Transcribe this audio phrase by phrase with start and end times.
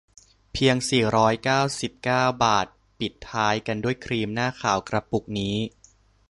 [0.53, 2.67] เพียง สี่ร้อยเก้าสิบเก้า บาท
[2.99, 5.55] ปิดท้ายกันด้วยครีมหน้าขาวกระปุกนี้